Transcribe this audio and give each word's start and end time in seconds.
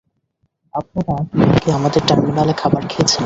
আপনারা 0.73 1.15
কি 1.31 1.41
আগে 1.47 1.69
আমাদের 1.71 2.01
টার্মিনালে 2.07 2.53
খাবার 2.53 2.83
খেয়েছেন? 2.87 3.19